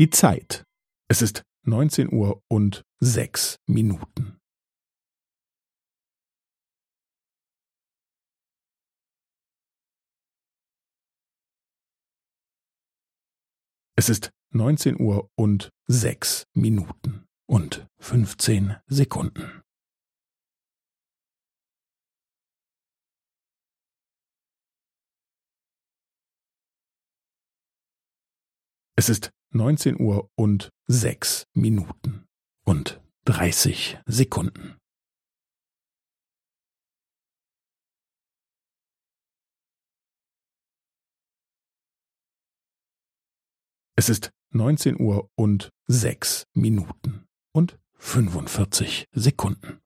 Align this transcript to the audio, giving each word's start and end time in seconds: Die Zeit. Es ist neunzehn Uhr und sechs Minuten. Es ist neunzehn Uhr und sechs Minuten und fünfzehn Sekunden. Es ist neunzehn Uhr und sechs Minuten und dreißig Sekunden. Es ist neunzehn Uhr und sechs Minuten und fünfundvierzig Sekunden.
Die 0.00 0.08
Zeit. 0.08 0.64
Es 1.10 1.20
ist 1.20 1.42
neunzehn 1.66 2.10
Uhr 2.10 2.42
und 2.48 2.86
sechs 3.00 3.58
Minuten. 3.66 4.40
Es 13.94 14.08
ist 14.08 14.30
neunzehn 14.54 14.98
Uhr 14.98 15.28
und 15.36 15.68
sechs 15.86 16.44
Minuten 16.54 17.28
und 17.46 17.86
fünfzehn 17.98 18.76
Sekunden. 18.86 19.60
Es 28.96 29.10
ist 29.10 29.30
neunzehn 29.50 30.00
Uhr 30.00 30.30
und 30.36 30.70
sechs 30.86 31.44
Minuten 31.54 32.26
und 32.64 33.00
dreißig 33.24 33.98
Sekunden. 34.06 34.76
Es 43.96 44.08
ist 44.08 44.30
neunzehn 44.50 44.98
Uhr 44.98 45.28
und 45.34 45.70
sechs 45.86 46.44
Minuten 46.54 47.26
und 47.52 47.78
fünfundvierzig 47.98 49.06
Sekunden. 49.12 49.80